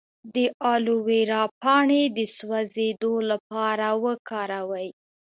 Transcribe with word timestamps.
د 0.33 0.35
الوویرا 0.71 1.41
پاڼې 1.61 2.03
د 2.17 2.19
سوځیدو 2.37 3.13
لپاره 3.29 3.87
وکاروئ 4.03 4.87